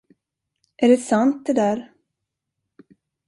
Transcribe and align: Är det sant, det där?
Är 0.77 0.87
det 0.87 0.97
sant, 0.97 1.45
det 1.45 1.53
där? 1.53 1.91